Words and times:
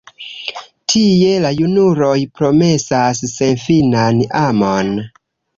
Tie 0.93 1.35
la 1.43 1.51
junuloj 1.57 2.15
promesas 2.39 3.21
senfinan 3.35 4.27
amon. 4.43 4.91